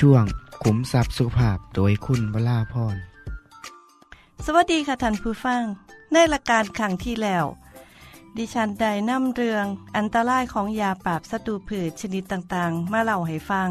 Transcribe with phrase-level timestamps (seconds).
[0.00, 0.24] ช่วง
[0.62, 2.96] ขุมทรัพย์สุภาพโดยคุณวราพร
[4.44, 5.62] สวัสดีค่ะท่านผู้ฟัง
[6.12, 7.44] ในละการขังที่แล้ว
[8.36, 13.68] ดิฉันได้นำเรื่องอันตรายของยาปราบศัตรูพืชชนิดต่างๆ มาเล่าให้ฟัง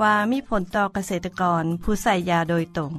[0.00, 2.92] ว่ามีผลต่อเกษตรกรผู้ใส่ยาโดยตรง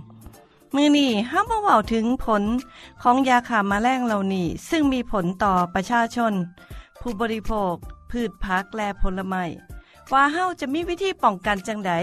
[0.76, 2.44] มือนี้ห้ามมาเว้าถึงผล
[3.02, 6.34] ของยาขามาแมลงเหล่านี้ ซึ่งมีผลต่อประชาชน
[7.02, 7.74] ผู้บริโภค
[8.12, 9.46] พืชพักและผลไม้
[10.14, 11.94] ว่าเฮาจะมีวิธีป้องกันจังได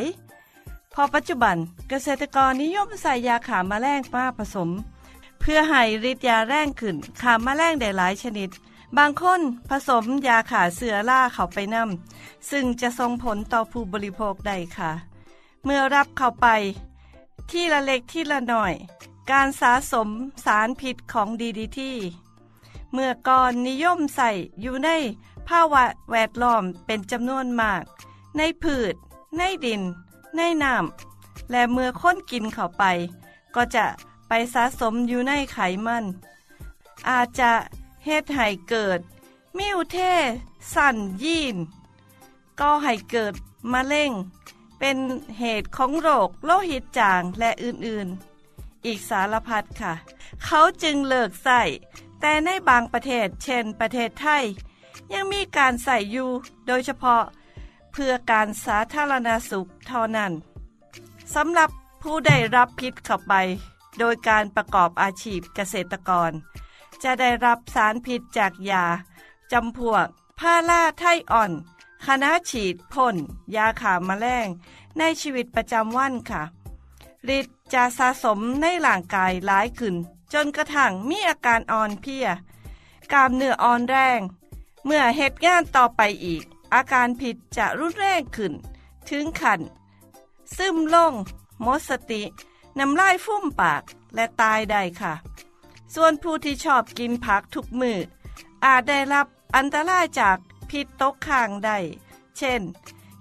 [0.95, 1.57] พอปัจจุบัน
[1.89, 4.71] เกษตรกรนิยมใส่ยาขามาแมลงมาผสม
[5.41, 8.51] เพื่อให้ฤทธิ์ยาแรงขึ้นขามาแมลงได้หลายชนิด
[8.97, 9.41] บางคน
[9.71, 14.93] ผสมยาขาเสือล่าเข้าไปนำซึ่งจะส่งผลต่อผู้บริโภคได้ค่ะ
[15.65, 16.47] เมื่อรับเข้าไป
[17.51, 18.75] ที่ละเล็กที่ละหน่อย
[19.31, 20.09] การสะสม
[20.45, 21.97] สารพิษของดีดีที่
[22.93, 24.91] เมื่อก่อนนิยมใส่อยู่ใน
[25.49, 27.85] ภาวะแวดล้อมเป็นจำนวนมาก
[28.37, 28.95] ในพืช
[29.37, 29.83] ในดิน
[30.39, 32.85] ในน้ำและเมื่อค้นกินเข้าไป
[33.55, 33.87] ก็จะ
[34.29, 36.05] ไปสะสมอยู่ในไขมัน
[37.09, 37.53] อาจจะ
[38.05, 39.01] เฮ็ดให้เกิด
[39.59, 39.97] มิวเท
[40.75, 41.57] สันยีน
[42.61, 43.35] ก็ให้เกิด
[43.73, 44.13] มะเร็ง
[44.79, 44.97] เป็น
[45.39, 49.95] เหตุของโรคโลหิตจางและอื่นๆ อีกสารพัดค่ะ
[50.45, 51.63] เขาจึงเลิกใส่
[52.21, 54.45] แต่ในบางประเทศเช่นประเทศไทย
[55.13, 56.31] ยังมีการใส่อยู่
[56.67, 57.23] โดยเฉพาะ
[57.99, 60.33] พื่อการสาธารณสุขเท่านั้น
[61.35, 61.71] สำหรับ
[62.03, 63.35] ผู้ได้รับพิษเข้าไป
[63.99, 66.31] โดยการประกอบอาชีพเกษตรกร
[67.03, 68.85] จะได้รับสารพิษจากยา
[69.53, 70.07] จำพวก
[70.39, 71.53] พาราไทอ่อน
[72.07, 73.17] คณะฉีดพ่น
[73.57, 74.47] ยาขามาแมลง
[74.99, 76.43] ในชีวิตประจำวันค่ะ
[77.37, 79.95] ฤทธิ์จะสะสมในร่างกายหลายขึ้น
[80.33, 82.27] จนกระทั่งมีอาการอ่อนเพลีย
[83.13, 84.21] กล้ามเนื้ออ่อนแรง
[84.85, 86.45] เมื่อเหตุงานต่อไปอีก
[86.75, 88.53] อาการผิดจะรุนแรงขึ้น
[89.11, 89.61] ถึงขัน
[90.57, 91.13] ซึมลง
[91.63, 92.23] หมดสติ
[92.79, 93.83] น้ำลายฟุ้มปาก
[94.15, 95.15] และตายได้ค่ะ
[95.95, 97.99] ส่วนผู้ที่ชอบกินผักทุกมือ
[98.65, 100.39] อาจได้รับอันตรายจาก
[100.71, 101.79] พิษตกค้างได้
[102.39, 102.63] เช่น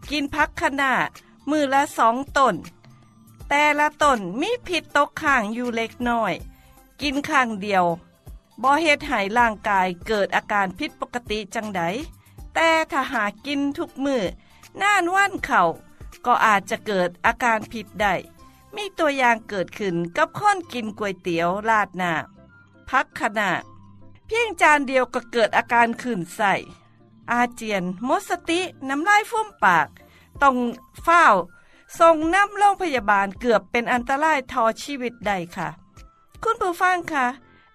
[0.10, 1.08] กินผักขนาด
[1.50, 2.56] มือละสองตน
[3.50, 6.34] แต่ละตนมีพิษตกค้างอยู่เล็กน้อย
[7.02, 7.86] กินข้างเดียว
[8.62, 11.82] บ่เฮ็ดให้ร่างกายเกิดอาการผิดปกติจังได
[12.60, 14.24] แต่ถ้าหากินทุกมือ
[14.82, 15.64] น่านว่านเข่า
[16.26, 18.14] ก็อาจจะเกิดอาการผิดได้
[18.76, 22.14] มีตัวอย่างเกิดขึ้นกับคนกินก๋วยเตี๋ยวราดหน้า
[22.90, 23.52] พักขณะ
[24.26, 26.54] เพียงจานเดียวก็เกิดอาการขื่นใส่
[27.32, 28.60] อาเจียนมดสติ
[28.90, 29.88] น้ำลายฟุ้มปาก
[30.42, 30.56] ต้อง
[31.04, 31.26] เฝ้า
[32.00, 35.70] ส่งน้ำโรงพยาบาลเกือบเป็นอันตรายทอชีวิตได้ค่ะ
[36.44, 37.28] คุณผู้ฟังคะ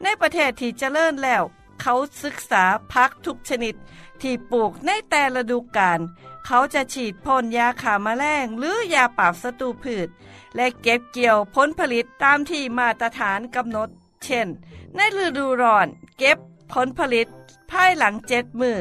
[0.03, 1.43] ในประเทศที่เจริญแล้ว
[1.81, 3.75] เขาศึกษาพักทุกชนิด
[4.23, 6.01] ที่ปลูกในแต่ละฤดูกาล
[6.47, 10.09] เขาจะฉีดพ่นยาขาแมลงหรือยาปราบศัตรูพืช
[10.57, 13.89] และเก็บเกี่ยวผลผลิตตามที่มาตรฐานกำหนด
[14.25, 14.49] เช่น
[14.95, 15.87] ในฤดูร้อน
[16.19, 16.39] เก็บ
[16.73, 17.27] ผลผลิต
[17.71, 18.81] ภายหลังเจ็ดมือ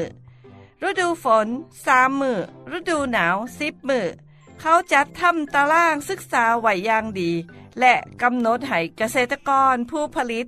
[0.88, 1.46] ฤดูฝน
[1.86, 2.38] สามมือ
[2.76, 4.06] ฤดูหนาวสิบมือ
[4.60, 7.30] เขาจัดทำตารางศึกษาไหวอย่างดี
[7.80, 10.46] และกำหนดให้เกษตรกรผู้ผลิต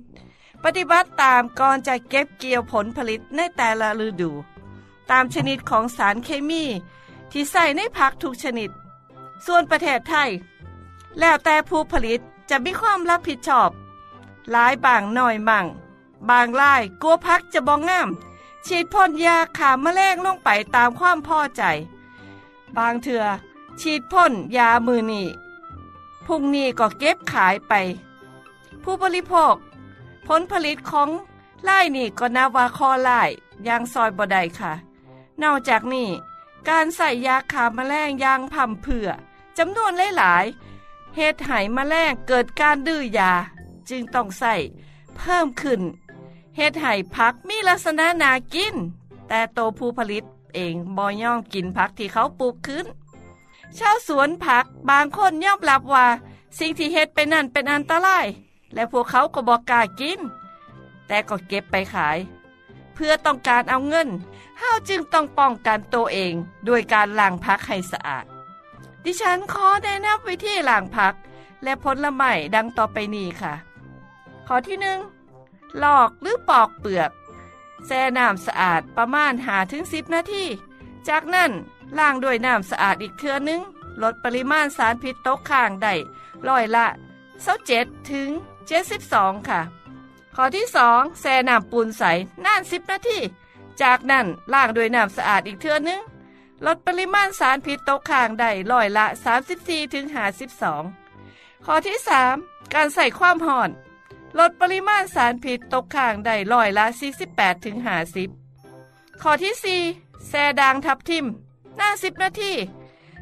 [0.63, 4.31] ปฏิบัติตามก่อนจะเก็บเกี่ยวผลผลิตในแต่ละฤดู
[5.11, 6.63] ตามชนิดของสารเคมี
[7.31, 8.69] ที่ใส่ในผักทุกชนิด
[9.45, 10.29] ส่วนประเทศไทย
[11.19, 12.19] แล้วแต่ผู้ผลิต
[12.49, 13.69] จะมีความรับผิดชอบ
[14.51, 15.65] หลายบางหน่อยมั่ง
[16.29, 18.09] บางรายกลัวพักจะบองงาม
[18.65, 21.63] ฉีดพ่นยาขาแมลงลงไปตามความพอใจ
[22.77, 23.23] บางเถื่อ
[23.79, 25.27] ฉีดพ่นยามือนี่
[26.25, 27.73] พุ่งนี้ก็เก็บขายไป
[28.83, 29.55] ผู้บริโภค
[30.27, 31.09] ผลผลิตของ
[31.63, 33.21] ไล่นี่ก็นับว่าคอไล่
[33.67, 34.73] ยางซอยบดายค่ะ
[35.43, 36.09] นอกจากนี้
[36.69, 39.09] การใส่ยาขาแมลงยางพ่ำเผื่อ
[39.57, 43.31] จำนวนหลายๆเหตุไหแมลงเกิดการดื้อยา
[43.89, 44.55] จึงต้องใส่
[45.17, 45.81] เพิ่มขึ้น
[46.55, 48.75] เฮ็ดให้ผักมีลักษณะนากิน
[49.27, 50.23] แต่โตผู้ผลิต
[50.55, 52.85] เองบ่ย่องกินผักที่เขาปลูกขึ้น
[53.77, 56.07] ชาวสวนผักบางคนยอมรับว่า
[56.59, 58.25] สิ่งที่เฮ็ดไปนั่นเป็นอันตราย
[58.73, 60.19] และพวกเขาก็บอกกล้ากิน
[61.07, 62.17] แต่ก็เก็บไปขาย
[62.95, 64.09] เพื่อต้องการเอาเงิน
[64.59, 66.33] เฮาจึงต้องป้องกันตัวเอง
[66.67, 68.25] ด้วยการล้างผักให้สะอาด
[69.03, 71.13] ดิฉันขอแนะนำวิธีล้างผัก
[71.63, 73.53] และผลไม้ดังต่อไปนี้ค่ะ
[74.47, 74.99] ข้อที่หนึ่ง
[75.83, 77.11] ลอกหรือปอกเปลือก
[77.85, 80.45] แช่น้ำสะอาดประมาณหาถึงสิบนาที
[81.07, 81.51] จากนั้น
[81.97, 83.61] ล้างด้วยน้ำสะอาดอีกเทื่อนึง
[84.01, 85.93] ลดปริมาณสารพิษตกค้างได้
[86.47, 86.85] ร้อยละ
[87.49, 88.29] 27ถึง
[88.89, 89.61] 72ค่ะ
[90.35, 92.03] ข้อที่2แช่น้ำปูนใส
[92.45, 93.19] นาน10นาที
[93.81, 96.01] จากนั้นล้างด้วยน้ำสะอาดอีกเทื่อนึง
[96.65, 99.05] ลดปริมาณสารพิษตกค้างได้ร้อยละ
[99.49, 100.05] 34ถึง
[100.85, 101.97] 52 ข้อที่
[102.35, 103.69] 3 การใส่ความห่อน
[104.39, 106.85] ลดปริมาณสารพิษตกค้างได้ร้อยละ
[107.25, 107.77] 48ถึง
[108.49, 111.25] 50 ข้อที่ 4แช่ด่างทับทิม
[111.77, 112.53] หน้า 10 นาที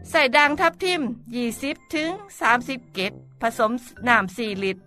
[0.09, 1.01] ใส่ด่างทับทิม
[1.47, 2.09] 20ถึง
[2.51, 3.71] 30 เกตผสม
[4.07, 4.81] น้ำ4ลิตร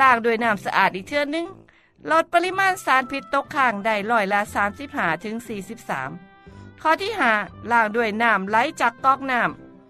[0.00, 1.46] ล้างด้วยน้ำสะอาดอีกเทื่อนึง
[2.10, 4.40] ลดปริมาณสารพิษตกค้างได้ร้อยละ
[4.82, 5.36] 35ถึง
[6.08, 9.40] 43 ข้อที่5ล้างด้วยน้ำไหลจากก๊อกน้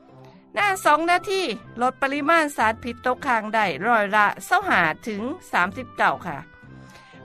[0.02, 1.42] ำหน้า2นาที
[1.82, 4.26] ลดปริมาณสารพิษตกค้างได้ร้อยละ
[4.66, 5.22] 25ถึง
[5.74, 6.38] 39ค่ะ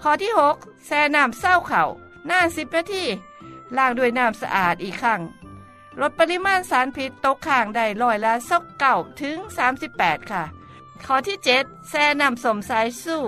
[0.02, 1.84] ข้อที่ 6 แช่น้ำเศร้าเข่า
[2.28, 3.06] หน้า10นาที
[3.78, 5.22] ล้างด้วยน้ำสะอาดอีกครั้ง
[6.02, 9.38] ลดปริมาณสารพิษตกค้างได้ร้อยละสักเก่าถึง
[9.84, 10.44] 38 ค่ะ
[11.06, 13.22] ข้อที่ 7แช่น้ำสมสายสู้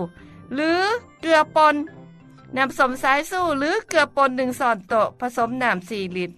[0.53, 0.81] หรือ
[1.21, 1.75] เกลือปน
[2.57, 6.35] น้ำสมสายสู้หรือเกลือปนหนึ่งส่อนโตผสมน้ำ4ลิตร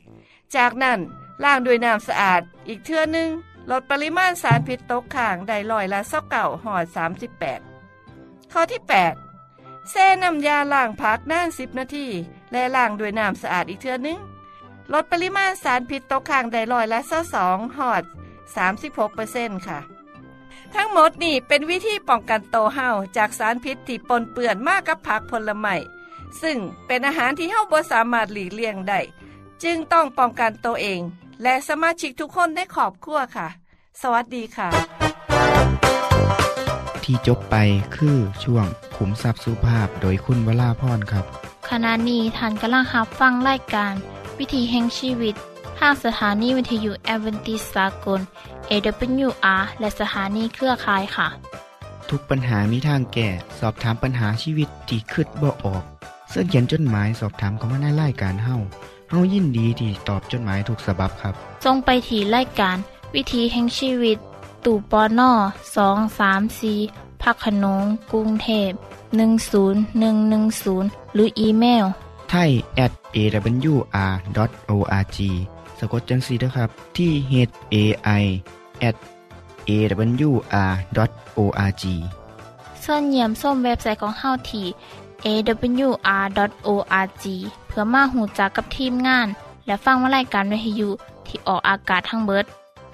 [0.56, 1.00] จากนั้น
[1.44, 3.29] ล้างด้วยน้ำสะอาด อีกเทื่อนึง
[3.71, 6.85] ลดปริมาณสารพิษตกค้างได้ร้อยละเสักเก่าหอด
[7.69, 8.81] 38 ข้อที่
[9.35, 12.07] 8แช่น้ำยาล้างผักนาน10 นาที
[12.51, 14.19] และล้างด้วยน้ำสะอาดอีกเทื่อนึง
[14.94, 17.00] ลดปริมาณสารพิษตกค้างได้ร้อยละ
[17.39, 18.03] 22หอด
[18.85, 19.80] 36%ค่ะ
[20.75, 25.75] ทั้งหมดนี่เป็นวิธีป้องกันโตวเฮาจากสารพิษที่ปนเปื้อนมากกับผักผลไม้
[26.42, 26.57] ซึ่ง
[26.88, 29.00] เป็นอาหารที่เฮาบ่สามารถหลีกเลี่ยงได้
[29.63, 31.01] จึงต้องป้องกันตัวเอง
[31.44, 33.48] และสมาชิกทุกคนในครอบครัวค่ะ
[34.01, 34.69] สวัสดีค่ะ
[37.04, 37.56] ที่จบไป
[37.95, 38.65] คือช่วง
[38.98, 41.25] ขุมทรัพย์สุภาพโดยคุณวราพรครับ
[41.69, 43.94] ขณะนี้ท่านกำลังรับฟังรายการ
[44.38, 45.36] วิถีแห่งชีวิต
[45.80, 48.21] ทางสถานีวิทยุแอเวนติสากล
[48.72, 51.28] AWR และสถานีเครือข่ายค่ะ
[52.10, 53.30] ทุกปัญหามีทางแก้
[53.60, 55.84] สอบถามปัญหาชีวิตที่คืดบ่ออก
[56.30, 58.56] เสื้อเขียนจดหมายสอบถามเขามาในรายการเฮา
[59.10, 61.34] เฮายินดีที่ตอบจดหมายถูกสาบบครับ
[61.66, 62.78] ทรงไปที่รายการ
[63.16, 64.18] วิถีแห่งชีวิต
[64.66, 65.31] ตู่ปอน่อ
[65.76, 66.74] สองสามสี
[67.21, 68.71] พักขนงกรุงเทพ
[69.54, 71.86] 10110 หรืออีเมล
[72.30, 72.52] ไทย
[72.86, 73.97] at awr.org
[75.80, 77.33] สะกดจังสีนะครับ ที่ h
[77.74, 77.76] a
[78.21, 78.24] i
[78.90, 78.96] at
[79.69, 81.84] awr.org
[82.81, 84.66] เสินเยี่ยมส้มเว็บไซต์ของเฮาที่
[85.26, 87.26] awr.org
[87.68, 89.28] เพื่อมาหูจักกับทีมงาน
[89.66, 90.90] และฟังวารายการวิทยุ
[91.28, 92.46] ที่ออกอากาศทั้งเบิด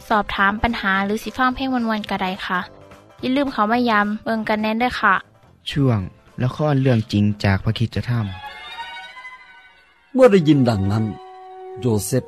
[0.08, 2.60] สอบถามปัญหาหรือสิฟังเพลงวันๆกระไดค่ะ
[3.22, 5.14] อย่าลืมเขามายามเบิงกันแน่นด้วยค่ะ
[5.70, 6.00] ช่วง
[6.44, 8.26] ละครเรื่องจริงจากพระคริสตธรรม
[10.14, 11.04] เมื่อได้ยินดังนั้น
[11.80, 12.24] โยเซฟ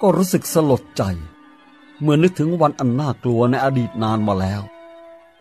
[0.00, 1.02] ก็รู้สึกสลดใจ
[2.02, 4.62] เมื่อนึกถึงวันอันน่ากลัวในอดีตนานมาแล้ว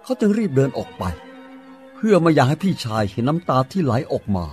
[0.03, 1.03] เขาจึงรีบเดินออกไป
[1.95, 4.45] เพื่อไม่อยากให้พี่ชายเห็นน้ำตาที่ไหลออกมา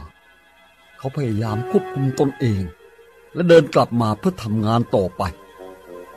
[0.98, 2.62] เขาพยายามควบคุมตนเอง
[3.34, 5.22] และเดินกลับมาเพื่อทำงานต่อไป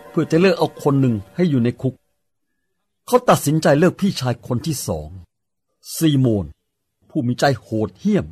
[0.09, 1.93] เพื่อจะเลือกเอาคนหนึ่งให้อยู่ในคุก
[3.07, 5.09] เขาตัดสินใจเลือกพี่ชายคนที่สอง
[5.95, 6.45] ซีโมน
[7.09, 8.25] ผู้มีใจโหดเหี้ยม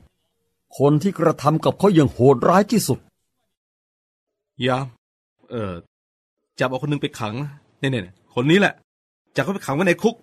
[0.77, 2.99] คนที่กระทำกับเขาอย่างโหดร้ายที่สุด
[4.65, 4.87] ยาม
[5.51, 5.73] เออ
[6.59, 7.33] จับเอาคนนึงไปขัง
[7.79, 8.73] เนี่ยเนี่ยคนนี้แหละ
[9.35, 10.15] จับเขาไปขังไว้ในคุก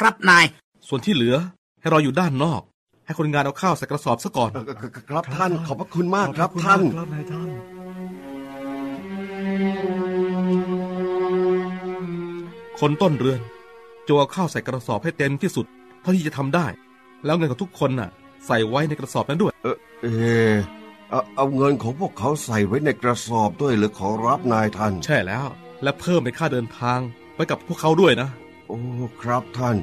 [0.00, 0.44] ครับนาย
[0.88, 1.34] ส่วนที่เหลือ
[1.80, 2.62] ให้รออยู่ด้านนอก
[3.06, 4.50] ให้คนงานเอาข้าวใส่กระสอบซะก่อน
[5.10, 7.48] ครับท่านขอบพระคุณมากครับท่านครับนายท่าน
[12.80, 13.40] คนต้นเรือน
[14.06, 15.66] จะเอาข้าวใส่กระสอบให้เต็มที่สุด
[16.02, 16.66] เท่าที่จะทำได้
[17.24, 18.10] แล้วเงินของทุกคนน่ะ
[18.46, 19.52] ใส่ไว้ในกระสอบนั้นด้วย
[20.02, 20.08] เอ
[20.50, 20.54] อ
[21.10, 25.46] เอาเอาเงินของพวกเขาใส่ไว้ในกระสอบด้วยหรือขอรับนายท่าน ใช่แล้ว
[25.82, 27.00] และเพิ่มในค่าเดินทาง
[27.34, 28.28] ไว้กับพวกเขาด้วยนะ
[28.68, 28.78] โอ้
[29.20, 29.76] ครับท่าน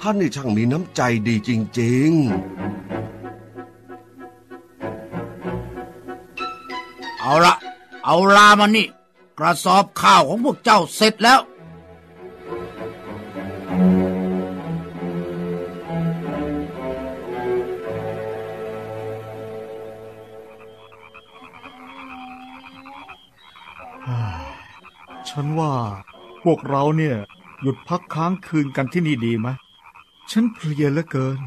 [0.00, 1.50] ท่านนี่ช่างมีน้ำใจดีจ
[1.80, 2.12] ริง
[7.20, 7.54] เอาละ
[8.04, 8.86] เอาลามานี่
[9.38, 11.40] กระสอบข้าวของพวกเจ้าเสร็จแล้ว
[25.30, 25.72] ฉันว่า
[26.42, 27.16] พวกเราเนี่ย
[27.62, 29.48] หยุดพักค้างคืนกันที่นี่ดีไหม
[30.30, 31.38] ฉันเพลียเหลือเกิน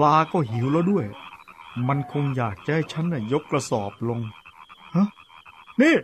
[0.00, 1.06] ลาก็หิวแล้วด้วย
[1.88, 4.20] มันคงอยากจะให้ฉันน่ะยกกระสอบลง
[4.94, 5.06] ฮะ
[5.82, 5.94] นี่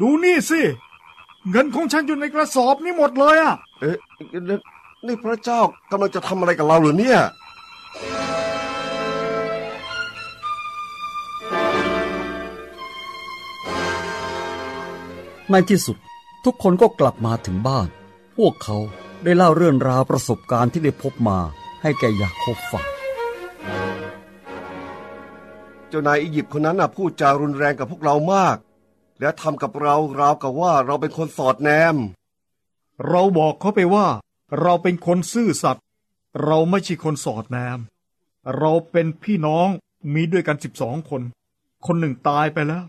[0.00, 0.60] ดูนี่สิ
[1.50, 3.96] เงินของฉันอยู่ในกระสอบนี่หมดเลยอะ เอ๊ะ
[4.48, 4.58] นี่
[5.06, 7.20] นี่พระเจ้ากำลังจะทำอะไรกับเราเหรือเนี่ย
[15.50, 15.96] ในที่สุด
[16.44, 17.88] ทุกคนก็กลับมาถึงบ้าน
[18.36, 18.76] พวกเขา
[19.24, 21.38] ได้เล่าเรื่องราวประสบการณ์ที่ได้พบมา
[21.82, 22.86] ให้แก่ยาโคบฟัง
[25.88, 28.56] เจ้านายอียิปต์คนนั้นน่ะพูดจารุนแรงกับพวกเรามาก
[29.20, 31.96] และทำกับเราราวกับว่าเราเป็นคนสอดแนม
[33.08, 34.06] เราบอกเขาไปว่า
[34.60, 35.84] เราเป็นคนซื่อสัตย์
[36.44, 37.78] เราไม่ใช่คนสอดแนม
[38.58, 39.68] เราเป็นพี่น้อง
[40.14, 41.22] มีด้วยกันสิบสองคน
[41.86, 42.84] คนหนึ่งตายไปแล้ว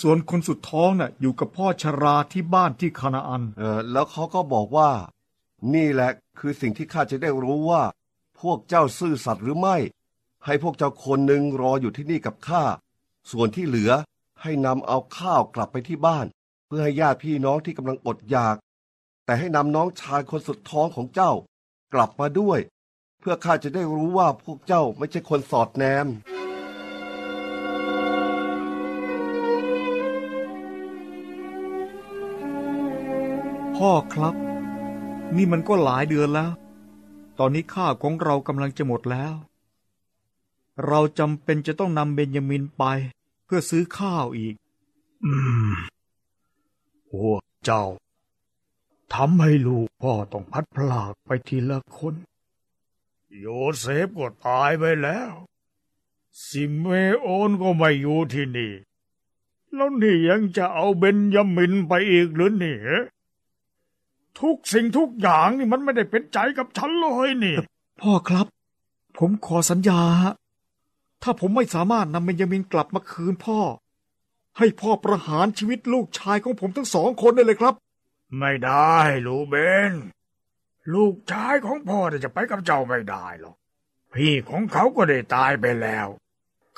[0.00, 4.90] ส่วนคนสุดท้องน่ะอยู่กับพ่อชราที่บ้านที่คานาอัน เออแล้วเขาก็บอกว่า
[5.74, 7.82] นี่แหละคือสิ่งที่ข้าจะได้รู้ว่า
[8.40, 9.76] พวกเจ้าซื่อสัตย์หรือไม่
[10.44, 12.62] ให้พวกเจ้าคนหนึ่งรออยู่ที่นี่กับข้า
[13.30, 13.92] ส่วนที่เหลือ
[14.42, 16.26] ให้นำเอาข้าวกลับไปที่บ้าน
[16.66, 18.56] เพื่อให้ญาติพี่น้องที่กำลังอดอยาก
[19.24, 21.32] แต่ให้นำน้องชายคนสุดท้องของเจ้า
[21.94, 22.58] กลับมาด้วย
[23.20, 26.06] เพื่อข้าจะได้รู้ว่าพวกเจ้าไม่ใช่คนสอดแนม
[33.78, 34.34] พ่อครับ
[35.36, 36.52] นี่มันก็หลายเดือนแล้ว
[37.38, 39.34] ตอนนี้ข้าวของเรากำลังจะหมดแล้ว
[40.86, 42.84] เราจำเป็นจะต้องนำเบนยามินไป
[43.44, 44.54] เพื่อซื้อข้าวอีก
[45.24, 45.32] อื
[45.70, 45.74] ม
[47.10, 47.84] พวกเจ้า
[49.14, 52.14] ทำให้ลูกพ่อต้องพลัดพรากไปทีละคน
[53.38, 53.46] โย
[53.78, 55.32] เซฟก็ตายไปแล้ว
[56.44, 56.86] ซิเม
[57.20, 58.72] โอนก็ไม่อยู่ที่นี่
[59.74, 62.82] แล้วนี่ยังจะเอาเบนยามินไปอีกหรือเนี่ย
[64.40, 67.56] ทุกสิ่งทุกอย่างนี่มันไม่ได้เป็นใจกับฉันเลยนี่
[68.00, 68.46] พ่อครับ
[69.18, 70.32] ผมขอสัญญาฮะ
[71.22, 73.60] ถ้าผมไม่สามารถนำเบนยามินกลับมาคืนพ่อ
[74.58, 77.74] ให้พ่อประหารชีวิตลูกชายของผมทั้งสองคนได้เลยครับ
[78.38, 79.54] ไม่ได้ลูกเบ
[79.90, 79.92] น
[80.94, 83.56] ลูกชายของพ่อจะไปกับเจ้าไม่ได้หรอก
[84.14, 86.08] พี่ของเขาก็ได้ตายไปแล้ว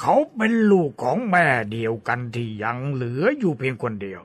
[0.01, 4.21] เขาเป็นลูกของแม่เดียวกันที่ยังเหลืออยู่เพียงคนเดียว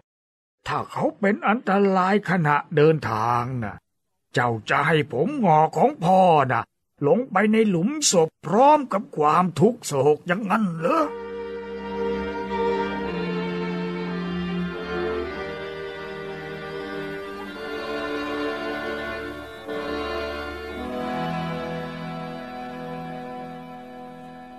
[0.68, 3.76] ถ้าเขาเป็นอันตรายขณะเดินทางน่ะ
[4.34, 6.64] เจ้าจะให้ผมงอของพ่อน่ะ
[7.04, 11.04] หลงไปในหลุมศพพร้อมกับความทุกข์โศกอย่างนั้นเหรอ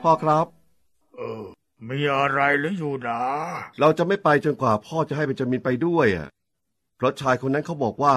[0.02, 0.55] พ่อครับ
[1.88, 3.22] มีอะไรหรืออยู่ดา
[3.80, 6.28] เราจะไม่ไปจนกว่าพ่อจะให้เบนจามินไปด้วยอะ
[6.96, 8.16] เพราะชายคนนั้นเขาบอกว่า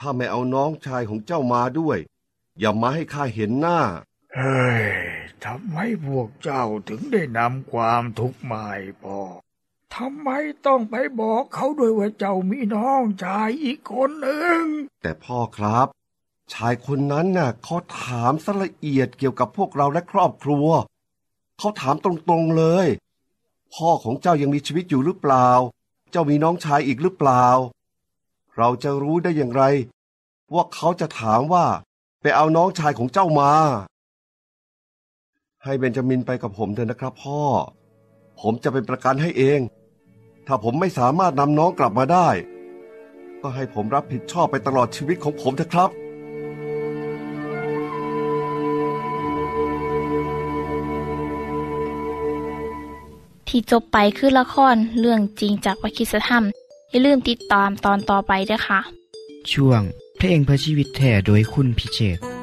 [0.00, 1.98] ถ้าไม่เอาน้องชายของเจ้ามาด้วย
[2.58, 3.80] อย่ามาให้ข้าเห็นหน้า
[4.36, 4.82] เฮ้ย
[5.44, 5.76] ทำไม
[6.06, 9.20] พวกเจ้าถึงได้นำความทุกข์มาให้พ่อ
[9.94, 10.28] ทำไม
[10.66, 14.62] ต้องไปบอกเขาด้วยว่าเจ้ามีน้องชายอีกคนหนึ่ง
[15.02, 15.86] แต่พ่อครับ
[16.52, 20.68] ชายคนนั้นน่ะเขาถามสละเอียดเกี่ยวกับพวกเราและครอบครัว
[21.58, 22.86] เขาถามตรงๆเลย
[23.74, 25.48] พ่อของเจ้ายังมีชีวิตอยู่หรือเปล่า
[26.10, 27.46] เจ้ามีน้องชายอีกหรือเปล่า
[28.56, 29.62] เราจะรู้ได้อย่างไร
[30.54, 31.66] ว่าเขาจะถามว่า
[32.20, 33.52] ไปเอาน้องชายของเจ้ามา
[35.64, 37.40] ให้เบนจามินไปกับผมเถอะนะครับ พ่อ
[38.40, 39.60] ผมจะเป็นประกันให้เอง
[40.46, 42.28] ถ้าผมไม่สามารถนำน้องกลับมาได้
[43.42, 45.90] ก็ให้ผมรับผิดชอบไปตลอดชีวิตของผมเถอะครับ
[53.56, 56.44] ที่จบไปคือละครเรื่องจริงจากวิคิสธรรม
[56.90, 58.80] อย่าลืมติดตามตอนต่อไปด้วยค่ะ
[59.52, 59.82] ช่วง
[60.18, 62.35] เพลงเพื่อชีวิตแท่โดยคุณพิเชษ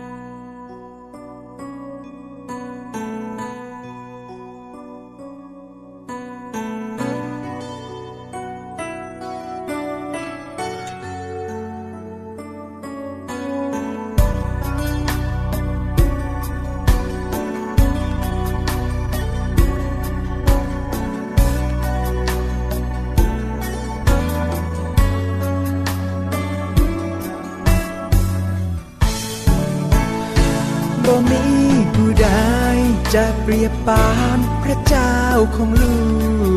[33.41, 35.15] เปรียบปานพระเจ้า
[35.55, 35.97] ของลู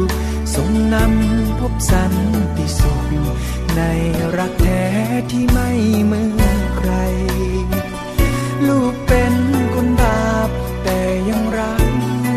[0.07, 0.09] ก
[0.55, 2.15] ทรงนำพบสัน
[2.57, 3.09] ติสุข
[3.77, 3.83] ใน
[4.39, 4.85] รักแท้
[5.31, 5.71] ที่ไม่
[6.05, 6.93] เหมือนใคร
[8.69, 9.35] ลูกเป็น
[9.75, 10.49] คนบาป
[10.85, 11.87] แต่ยังรัก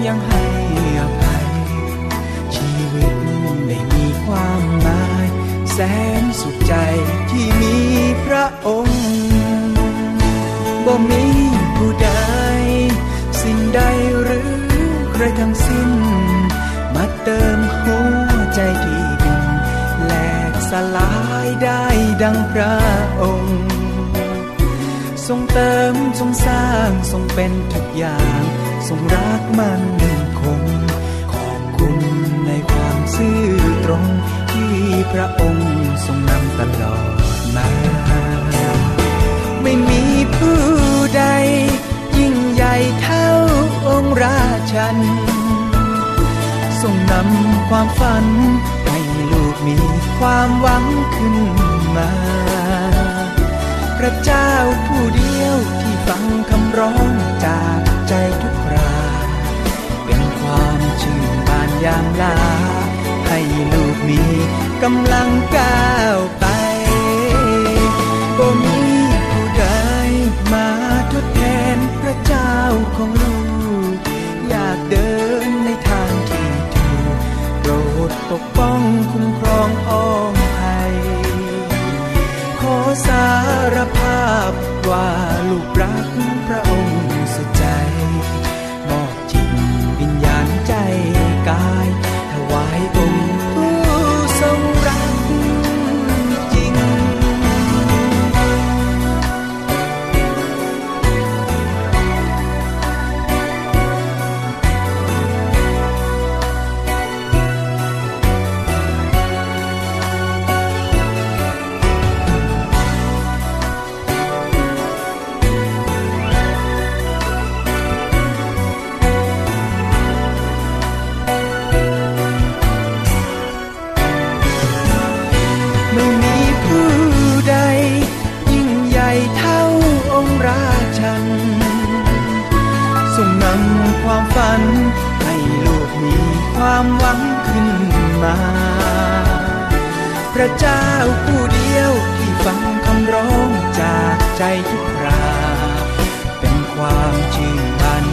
[0.06, 0.44] ยังให้
[1.00, 1.48] อภัย
[2.56, 3.16] ชีวิต
[3.68, 5.28] ได้มีความหมาย
[5.72, 5.80] แส
[6.22, 6.74] นสุขใจ
[7.30, 7.78] ที่มี
[8.26, 9.02] พระองค์
[10.86, 11.26] บ่มี
[11.76, 12.10] ผู้ใด
[13.42, 13.82] สิ่งใด
[15.20, 15.92] อใครทั้งสิ้น
[16.96, 19.44] มาเติมหัวใจที่ดิน
[20.04, 20.14] แหล
[20.52, 21.14] กสลา
[21.46, 21.84] ยได้
[22.22, 22.78] ดังพระ
[23.22, 23.62] องค์
[25.28, 28.42] ทรงเติมทรงสร้างทรงเป็นทุกอย่าง
[28.88, 29.82] ทรงรักมัน
[30.40, 30.62] คง
[31.34, 31.98] ขอบคุณ
[32.46, 33.42] ในความซื่อ
[33.86, 34.06] ตรง
[34.52, 34.74] ที่
[35.12, 35.72] พระองค์
[36.06, 45.00] ทรงนำตลอดัน
[46.82, 48.26] ทรงนำความฝัน
[48.86, 49.00] ให้
[49.32, 49.78] ลูกมี
[50.20, 51.38] ความหวังขึ้น
[51.96, 52.12] มา
[53.98, 54.52] พระเจ้า
[54.88, 57.10] ผู้เดียวที่ฟังคำร้อง
[57.46, 58.96] จากใจทุกครา
[60.06, 62.38] เป็นความชื่นบานยามลา
[63.28, 63.40] ให้
[63.74, 64.22] ลูกมี
[64.84, 66.46] กำลังก้าวไป
[68.38, 68.80] บ่มี
[69.30, 69.66] ผู้ใด
[70.54, 70.68] มา
[71.12, 71.42] ทดแท
[71.76, 72.54] นพระเจ้า
[72.98, 73.59] ของลูกอยาก
[74.90, 75.12] เดิ
[75.48, 77.18] นในทางที่ถูก
[77.62, 77.72] โปร
[78.10, 78.82] ดปกป้อง
[79.12, 80.94] คุ้มครองอ้อมภัย
[82.60, 83.28] ขอสา
[83.76, 84.52] รภาพ
[84.90, 85.10] ว่า
[85.50, 86.08] ลูกรัก
[86.48, 86.89] พระองค์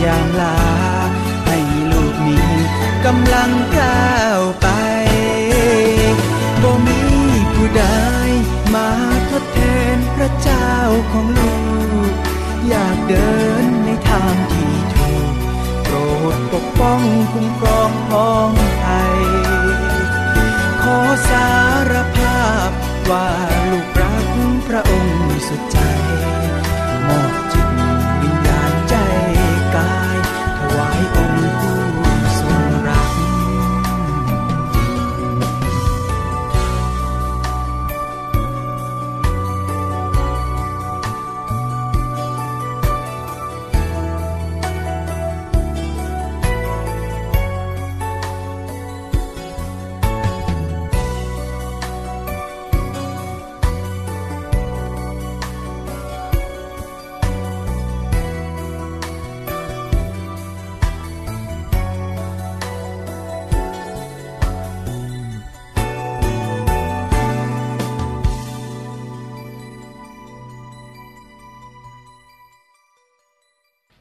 [0.05, 0.59] ยามลา
[1.47, 1.59] ให้
[1.91, 2.39] ลูกมี
[3.05, 4.69] กำลังก้าวไป
[6.63, 7.01] บ่มี
[7.53, 7.85] ผู้ใด
[8.75, 8.89] มา
[9.31, 9.61] ทดแท
[9.95, 10.71] นพระเจ้า
[11.13, 11.57] ของลู
[12.11, 12.13] ก
[12.69, 15.35] อยากเดินในทางที่ถูก
[15.85, 15.97] โปร
[16.35, 17.01] ดปกป้อง
[17.33, 19.21] คุ้มครองพ้องไทย
[20.83, 21.49] ขอสา
[21.91, 22.71] รภาพ
[23.11, 23.29] ว่า
[23.71, 24.27] ลูกรัก
[24.69, 25.79] พระองค์สุดใจ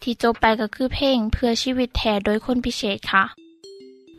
[0.07, 3.23] ที่จบไปก็คือเพลงเพื่อชีวิตแทนโดยคนพิเศษค่ะ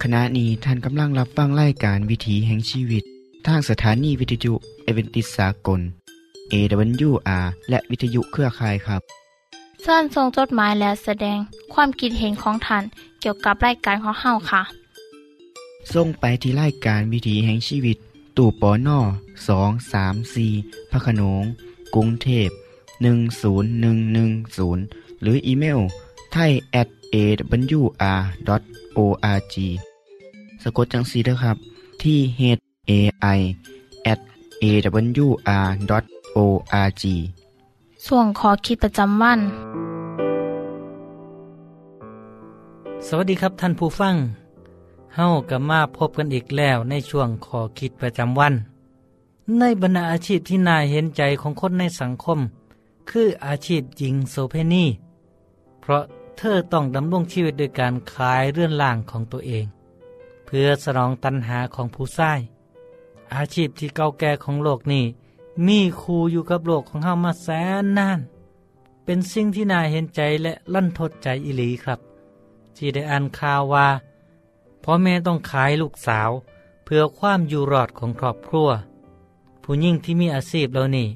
[0.03, 3.03] ขณะนี้ท่านกำลังรับฟังรายการวิถีแห่งชีวิต
[3.47, 4.53] ทางสถานีวิทยุ
[4.85, 5.81] เอเวนติสากล
[6.53, 9.01] AWR และวิทยุเครือข่ายครับ
[9.83, 11.39] เชิญส่งจดหมายและแสดง
[11.73, 12.85] ความคิดเห็นของท่าน
[13.21, 14.63] เกี่ยวกับรายการของเฮาค่ะ
[15.95, 17.97] ส่งไปที่รายการวิถีแห่งชีวิต
[18.37, 18.99] ตู่ปอน่อ
[19.49, 20.47] สองสามสี
[20.91, 21.43] พระโขนง
[21.95, 22.59] กรุงเทพ10110
[25.23, 25.81] หรืออีเมล
[26.33, 28.45] ไทย at awr.org
[30.63, 31.57] สะกดจังสีนะครับ
[32.03, 32.41] ที่ h
[32.91, 32.93] a
[33.37, 33.41] i
[34.13, 34.21] at
[34.63, 35.85] awr.org
[38.07, 39.41] ส่วนขอคิดประจำวัน
[43.07, 44.15] สวัสดีครับท่านผู้ฟัง
[45.17, 48.55] เฮากับมาพบกันอีกแล้วในช่วงขอคิดประจำวัน
[49.59, 52.39] ในบรรดาอาชีพที่น่าเห็นใจของคนในสังคม
[53.11, 54.85] คืออาชีพหญิงโสเพณี
[55.87, 56.05] เพราะ
[56.39, 59.67] เธอต้องดำรงชีวิตด้วยการขายเรื่อนล่างของตัวเอง
[60.47, 62.33] เพื่อสนองตัณหาของผู้ใช้
[63.35, 65.05] อาชีพที่เก่าแก่ของโลกนี้
[65.67, 67.49] มีครูอยู่กับโลกของเฮามาแส
[67.83, 68.21] นนาน
[69.05, 72.01] เป็นสิ่งที่น่าเห็นใจและลั่นทดใจอิลีครับ
[72.77, 73.89] ที่ได้อ่านข่าวว่า
[74.83, 76.31] พ่อแม่ต้องขายลูกสาว
[76.85, 78.71] เพื่อความอยู่รอดของครอบครัว
[79.63, 81.09] ผู้ยิ่งที่มีอาชีพเหล่านี้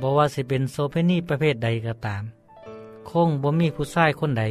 [0.00, 2.24] บอกว่าสิเป็นโซเพนีประเภทใดก็ตาม
[3.10, 4.44] คงบ่มีผู้ชายคนใด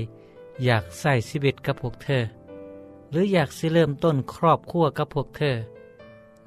[0.63, 2.23] อยากใส่ชีวิตกับพวกเธอ
[3.09, 5.55] หรืออยากสิเริ่มต้นครอบครัวกับพวกเธอ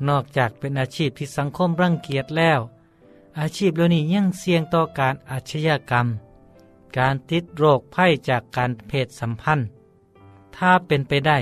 [0.08, 2.60] นอกจากเป็นอาชีพที่สังคมรังเกียจแล้ว
[3.40, 6.06] อาชีพเหล่านี้ยังเสี่ยงต่อการอาชญากรรม
[6.98, 9.66] การติดโรคภัยจากการเพศสัมพันธ์
[10.56, 11.38] ถ้าเป็นไปได้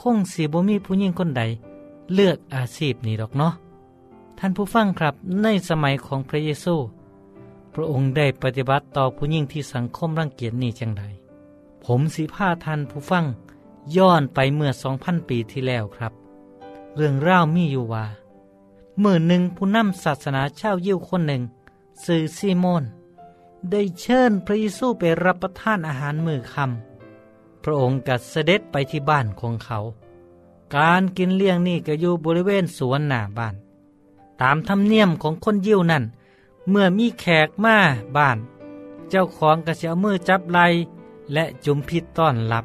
[0.00, 1.42] คงสีบ่มีผู้หญิงคนใด
[2.14, 3.52] เลือกอาชีพนี้ดอกเนาะ
[4.38, 6.74] ท่านผู้ฟังครับในสมัยของพระเยซู
[7.74, 11.04] พระองค์ได้ปฏิบัติต่อผู้หญิงที่สังคมรังเกียจนี้จังใด
[11.84, 13.24] ผมสิพาท่านผู้ฟัง
[13.96, 16.12] ย้อนไปเมื่อสองพันปีที่แล้วครับ
[16.96, 18.04] เรื่องเล่ามีอยู่ว่า
[18.98, 21.42] เมื่อหนึ่งผู้นำศาสนาชาวยิวคนหนึ่ง
[22.04, 22.84] สื่อซีโมน
[23.70, 29.78] ได้เชิญพระเยซูไปรับประทานอาหารมื้อค่ำพระองค์กัดเสด็จไปที่บ้านของเขา
[30.76, 33.54] การกินเลี้ยงนี่ก็อยู่บริเวณสวนหน้าบ้าน
[34.42, 36.04] ตามธรรมเนียมของคนยิวนั่น
[36.70, 37.76] เมื่อมีแขกมา
[38.16, 38.38] บ้าน
[39.10, 40.60] เจ้าของก็จะเอามือจับไหล
[41.32, 42.64] และจุมพิษต้อนรับ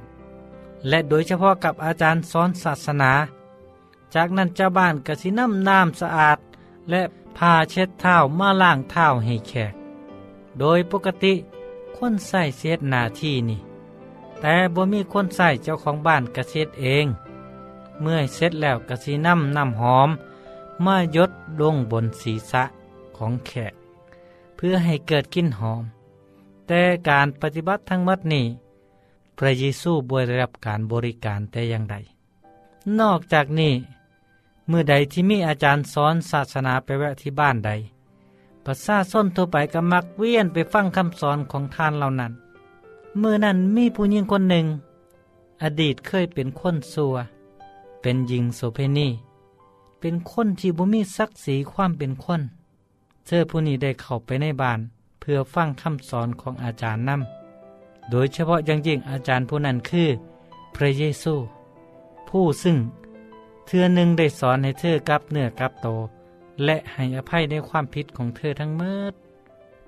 [0.87, 3.11] และโดยเฉพาะกับอาจารย์สอนศาสนา
[4.13, 6.37] จากนั้นเจ้าบ้านก็สิน้ำน้ำสะอาด
[6.89, 7.01] และ
[7.37, 9.73] พาเช็ดเท้ามาล้างเท้าให้แขก
[10.59, 11.33] โดยปกติ
[11.97, 13.59] คนใส่เสียดหน้าที่นี่
[14.39, 17.05] แต่บ่มีคนใส่เจ้าของบ้านกระเช็ดเอง
[18.01, 20.09] เมื่อเสร็จแล้วกระสีน้ำน้ำหอม
[20.85, 21.31] มายด
[21.61, 22.63] ลงบนศีรษะ
[23.17, 23.73] ของแขก
[24.57, 25.83] เพื่อให้เกิดกลิ่นหอม
[26.67, 28.45] แต่การปฏิบัติทั้งหมดนี้
[29.37, 31.95] พระเยซูบได้รับการบริการแต่อย่างใด
[32.99, 33.73] นอกจากนี้
[34.67, 37.71] เมื่อใดที่มีอาจารย์สอนศาสนาไปแวะที่บ้านใด
[38.65, 42.33] ประชาชนทั่วไปก็มักเวียนไปฟังคำสอนของท่านเหล่านั้น
[43.19, 44.65] เมื่อนั้นมีผู้หญิงคนหนึ่ง
[45.63, 47.15] อดีตเคยเป็นคนซัว
[48.01, 49.07] เป็นหญิงโสเพณี
[49.99, 52.41] เป็นคนที่บุมีศักดิ์ศรีความเป็นคน
[53.29, 54.79] เธอผู้นี้ได้เข้าไปในบ้าน
[55.19, 60.09] เพื่อฟังคำสอนของอาจารย์นำโดยเฉพาะอย่างยิ่งอาจารย์ผู้นั้นคือ
[60.75, 61.33] พระเยซู
[62.29, 62.77] ผู้ซึ่ง
[63.65, 65.87] เธอหนึ่งได้สอนให้เธอกับเนื้อกับโต
[66.65, 69.13] และให้อภัยในความผิดของเธอทั้งเมิด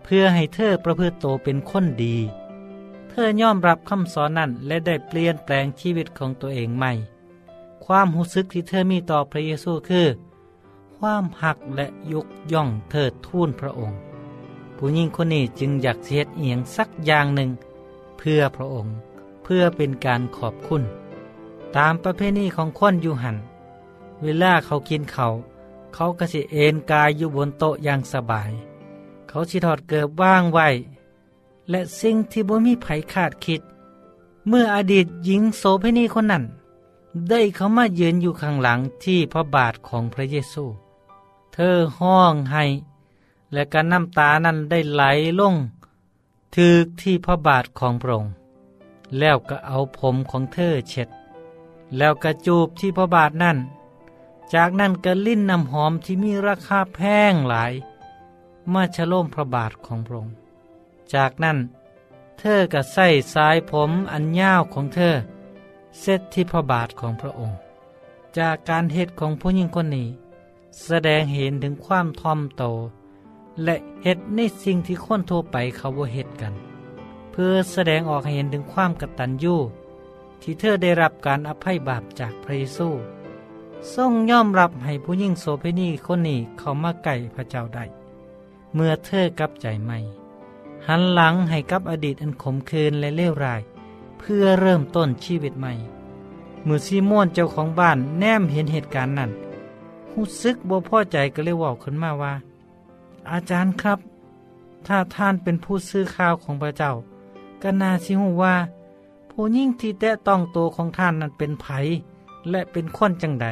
[0.04, 2.16] เพื่อให้เธอประพฤติโตเป็นคนดี
[3.10, 6.92] เธอยอมรับคำสอนนั้นและได้เปลี่ยนแปลงชีวิตของตัวเองใหม่
[7.86, 10.08] ความรู้สึกที่เธอมีต่อพระเยซูคือ
[11.04, 13.98] ความหักและยกย่องเทิดทูนพระองค์
[14.78, 17.50] ผู้หญิงคนนี้จึงอยากเสียดเอียงสักอย่างหนึ่ง
[18.18, 18.94] เพื่อพระองค์
[19.44, 20.84] เพื่อเป็นการขอบคุณ
[21.76, 23.38] ตามประเพณีของคนอยู่หัน
[24.22, 25.28] เวลาเขากินเขา
[25.94, 28.52] เขาก็สิเอนกายอยู่บนโต๊ะอย่างสบาย
[29.28, 30.68] เขาสิถอดเกิบว่างไว้
[31.70, 33.62] และสิ่งที่บ่มีไผคาดคิด
[34.48, 36.44] เมื่ออดีตหญิงโสเภณีคนนั้น
[37.30, 40.66] ได้เขามายืนอยู่ข้างหลังที่พระบาทของพระเยซู
[41.60, 42.66] ธอห้องให้
[43.54, 45.04] และการน้ำตานั้นได้ไหล
[45.40, 45.56] ลง
[46.56, 48.34] ถึกที่พระบาทของพระองค์
[49.18, 51.10] แล้วก็เอาผมของเธอเช็ด
[51.98, 53.58] แล้วก็จูบที่พระบาทนั่น
[54.54, 57.00] จากนั้นก็ลิ้นน้ำหอมที่มีราคาแพ
[57.32, 57.74] งหลาย
[58.74, 60.36] มาชโลมพระบาทของพระองค์
[61.14, 61.58] จากนั้น
[62.40, 65.16] เธอก็ใส่สายผมอันยาวของเธอ
[66.00, 67.58] เซตที่พระบาทของพระองค์
[68.38, 70.08] จากการเหตุของผู้หญิงคนนี้
[70.86, 72.64] แสดงเห็นถึงความทอมโต
[73.64, 76.54] และเหตุในสิ่งที่คนทั่วไปเขาบ่เหตุกัน
[77.32, 79.56] เพื่อแสดงออกให้เห็นถึงความกตัญญู
[80.42, 82.90] ที่เธอได้รับการอภัยบาปจากพระเยซู
[83.96, 87.86] ทรงยอมรับให้ผู้หญิงโสเภณีคนนี้เข้ามาใกล้พระเจ้าได้
[88.74, 89.98] เมื่อเธอกลับใจใหม่
[90.88, 93.62] หันหลังให้กับอดีตอันขมขื่นและเลวร้าย
[94.20, 95.74] เพื่อเริ่มต้นชีวิตใหม่
[96.64, 99.32] เมื่อซีโมนเจ้าของบ้านแนมเห็นเหตุการณ์นั้น
[100.20, 102.34] หูซึกบ่พอใจก็เลยว่าขึ้นมาว่า
[103.32, 104.00] อาจารย์ครับ
[104.88, 106.92] ถ้าท่านเป็นผู้ซื้อข้าวของพระเจ้า
[107.62, 108.56] ก็น่าสิหูว่า
[109.30, 111.66] ผู้ยิ่งที่แตะต้องตัวของท่านนั้นเป็นไผ
[112.50, 113.48] และเป็นคนจังใด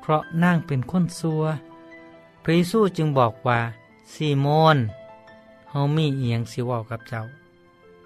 [0.00, 1.42] เพราะนางเป็นคนซัว
[2.42, 3.58] พระเยซูจึงบอกว่า
[4.12, 4.78] ซีโมน
[5.70, 7.22] เฮามีเอียงสิว้ากับเจ้า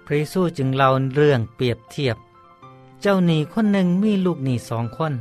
[0.05, 2.17] พระเยซูจึงเล่าเรื่องเปรียบเทียบ
[3.01, 5.13] เจ้าหนี้คนหนึ่งมีลูกหนี้สองคน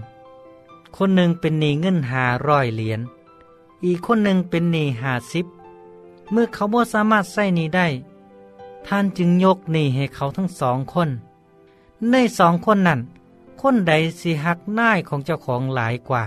[0.96, 3.00] คนหนึ่งเป็นหนี้เงินหาร้อยเหรียญ
[3.84, 5.46] อีกคนหนึ่งเป็นหนี้หาสิบ
[6.30, 7.86] เมื่อเขาบ่สามารถใส่หนี้ได้
[8.86, 11.10] ท่านจึงยกหนี้ให้เขาทั้งสองคน
[12.10, 13.00] ในสองคนนั้น
[13.60, 16.24] คนใดสิหักนายของเจ้าของหลายกว่า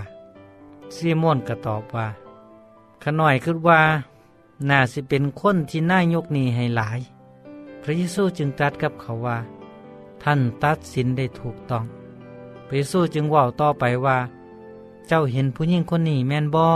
[0.94, 2.08] ซีมอนก็ตอบว่า
[3.02, 3.80] ขน่อยคิดว่า
[4.68, 7.00] น่าสิเป็นคนที่น่ายกนี้ให้หลาย
[7.82, 9.38] พระเยซูจึงตรัสกับเขาว่า
[10.22, 11.84] ท่านตัดสินได้ถูกต้อง
[12.66, 14.18] พระเยซูจึงว่าต่อไปว่า
[15.12, 16.68] เจ้าเห็นผู้หญิงคนนี้แมนบอ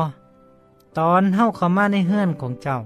[0.98, 2.76] ตอนเฮาเข้ามาในเฮือนของเจ้า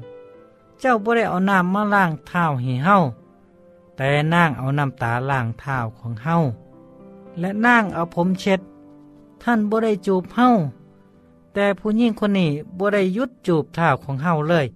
[0.80, 2.96] เจ้าบ่ได้เอาน้ำมาล้างเท้าให้เฮา
[3.96, 6.37] แต่นางเอาน้ำตาล้างเท้าของเฮา
[7.40, 8.61] และนางเอาผมเช็ด
[9.42, 10.48] ท่านบ่ได้จูบเฮา
[11.54, 14.66] แต่ผู้หญิงคนนี้บ่ได้ยุดจูบเท้าของเฮาเลย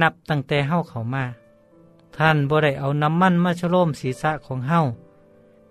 [0.00, 1.24] นับตั้งแต่เฮาเข้ามา
[2.16, 4.80] ท่านบ่ได้เอาน้ำมันมาชโลมศีรษะของเฮา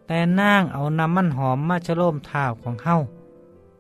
[0.08, 2.98] แต่นางเอาน้ำมันหอมมาชโลมเท้าของเฮา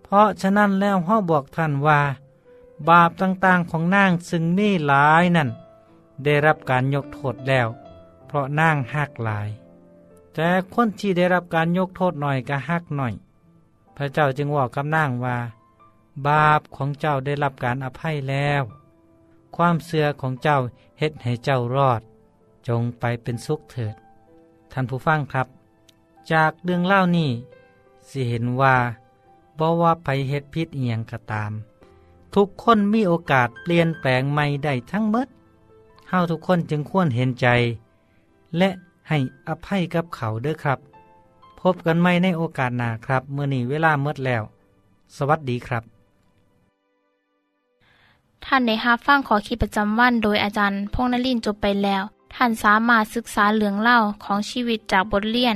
[0.08, 2.00] เพราะฉะนั้นแล้วเฮาบอกท่านว่า
[2.90, 5.50] บาปต่างๆของนางซึ่งมีหลายนั่น
[6.24, 7.68] ได้รับการยกโทษแล้ว
[8.28, 9.50] เพราะนางหักหลาย
[10.34, 13.14] แต่คนที่ได้รับการยกโทษหน่อยก็หักหน่อย
[13.96, 15.38] พระเจ้าจึงบอกกับนางว่า
[16.28, 18.64] บาปของเจ้าได้รับการอภัยแล้ว
[19.56, 20.58] ความเสื่อของเจ้า
[21.00, 22.02] เฮ็ดให้เจ้ารอด
[22.68, 23.96] จงไปเป็นสุขเถิด
[24.72, 25.48] ท่านผู้ฟังครับ
[26.32, 27.30] จากเรื่องเล่านี้
[28.10, 28.76] สิเห็นว่า
[29.60, 31.52] บ่ว่าไปเฮ็ดพิษเอียงก็ตาม
[32.36, 35.28] ทุกคนมีโอกาสเปลี่ยนแปลงใหม่ได้ทั้งหมด
[36.10, 37.48] เฮาทุกคนจึงควรเห็นใจ
[38.58, 38.70] และ
[39.10, 39.18] ให้
[39.48, 40.80] อภัยกับเขาเด้อครับ
[41.62, 44.44] พบกันใหม่ในโอกาสหน้าครับเมื่อนี้เวลาเมดแล้ว
[45.16, 45.84] สวัสดีครับ
[48.46, 52.04] ท่านในฮับฟังขอขีประจำวันโดยอาจารย์พงนลินจบไปแล้ว
[52.36, 55.56] ท่านสามารถศึกษาเหลืองเล่าของชีวิตจากบทเรียน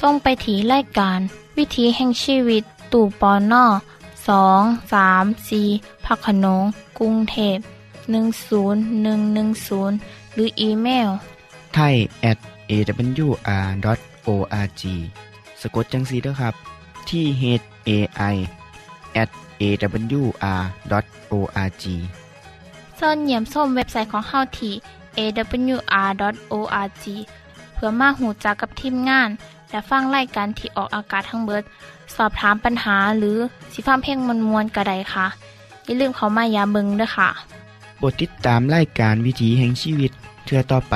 [0.00, 1.18] ส่งไปถีรายการ
[1.56, 3.64] วิถีแห่งชีวิต ตู่ปอน่อ
[4.28, 5.62] สองสามสี
[6.04, 6.64] พักขนง
[6.98, 7.58] กรุงเทพ
[8.56, 11.08] 10110 หรืออีเมล
[11.74, 11.94] ไทย
[12.30, 12.38] at
[12.70, 13.62] awr.org
[15.60, 16.54] สะกดจังสีด้วยครับ
[17.08, 17.42] ที่ h
[17.88, 17.90] a
[18.34, 18.36] i
[19.22, 19.30] at
[19.62, 20.64] awr.org
[22.96, 24.74] เสินเหยี่ยมส้มเว็บไซต์ของเฮาที่
[25.18, 27.04] awr.org
[27.74, 29.30] เพื่อมาหูจักกับทีมงาน
[29.70, 31.62] และฟังไล่กันที่ออกอากาศทั้งเบิด
[32.16, 33.36] สอบถามปัญหาหรือ
[33.72, 35.26] สิฟ้าเพ่งมวลมวลกระไดค่ะ
[35.84, 37.28] อย่าลืมเขามายาเบิงด้วยค่ะ
[38.00, 40.12] บทติดตามไล่การวิถีแห่งชีวิต
[40.44, 40.94] เทือต่อไป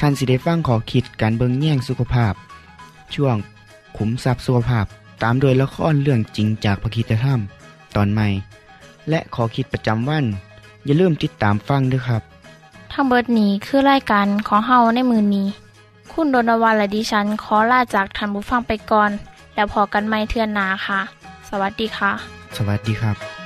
[0.00, 2.34] ท่านสิได้ฟังขอคิดการเบิงแย่งสุขภาพ
[3.14, 3.36] ช่วง
[3.96, 4.86] ขุมทรัพย์สุขภาพ
[5.22, 7.40] ตามโดยละครเรื่องจริงจากพระคีตธรรม
[7.96, 8.28] ตอนใหม่
[9.08, 10.24] และขอคิดประจำวัน
[10.84, 12.22] อย่าลืมติดตามฟังด้วยครับ
[12.92, 15.46] ทั้งเบิดนี้คือรายการของเฮาในมือนี้
[16.12, 19.10] คุณโดนวันและดิฉันขอลาจากทันบุฟังไปก่อน
[19.54, 21.00] แล้วพอกันไม่เทื่อนนาค่ะ
[21.48, 22.12] สวัสดีค่ะ
[22.56, 23.37] สวัสดีครับ